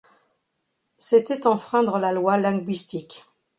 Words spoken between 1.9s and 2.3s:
la